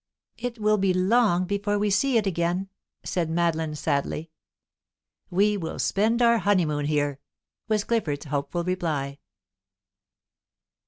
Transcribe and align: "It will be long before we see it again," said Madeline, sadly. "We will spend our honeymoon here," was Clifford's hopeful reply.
"It 0.39 0.57
will 0.57 0.79
be 0.79 0.95
long 0.95 1.45
before 1.45 1.77
we 1.77 1.91
see 1.91 2.17
it 2.17 2.25
again," 2.25 2.69
said 3.03 3.29
Madeline, 3.29 3.75
sadly. 3.75 4.31
"We 5.29 5.57
will 5.57 5.77
spend 5.77 6.23
our 6.23 6.39
honeymoon 6.39 6.85
here," 6.87 7.19
was 7.67 7.83
Clifford's 7.83 8.25
hopeful 8.25 8.63
reply. 8.63 9.19